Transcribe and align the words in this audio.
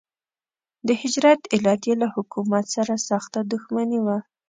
د 0.87 0.89
هجرت 1.01 1.41
علت 1.53 1.81
یې 1.89 1.95
له 2.01 2.07
حکومت 2.15 2.65
سره 2.75 2.93
سخته 3.09 3.39
دښمني 3.53 3.99
وه. 4.05 4.17